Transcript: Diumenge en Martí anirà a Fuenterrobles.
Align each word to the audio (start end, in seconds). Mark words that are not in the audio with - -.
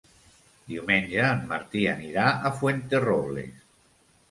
Diumenge 0.71 1.27
en 1.33 1.43
Martí 1.51 1.85
anirà 1.93 2.25
a 2.51 2.55
Fuenterrobles. 2.59 3.65